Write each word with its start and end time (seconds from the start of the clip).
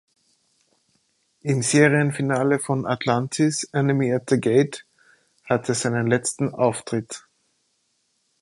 Im 1.41 1.61
Serienfinale 1.61 2.57
von 2.57 2.87
„Atlantis“, 2.87 3.65
„Enemy 3.71 4.11
at 4.11 4.31
the 4.31 4.39
Gate“, 4.41 4.83
hatte 5.45 5.73
er 5.73 5.75
seinen 5.75 6.07
letzten 6.07 6.55
Auftritt. 6.55 7.27